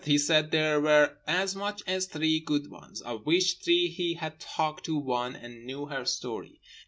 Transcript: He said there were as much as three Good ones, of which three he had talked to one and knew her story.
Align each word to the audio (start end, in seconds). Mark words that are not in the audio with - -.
He 0.03 0.17
said 0.17 0.49
there 0.49 0.81
were 0.81 1.17
as 1.27 1.55
much 1.55 1.83
as 1.85 2.07
three 2.07 2.39
Good 2.39 2.71
ones, 2.71 3.01
of 3.01 3.23
which 3.27 3.57
three 3.57 3.85
he 3.87 4.15
had 4.15 4.39
talked 4.39 4.83
to 4.85 4.97
one 4.97 5.35
and 5.35 5.63
knew 5.63 5.85
her 5.89 6.05
story. 6.05 6.59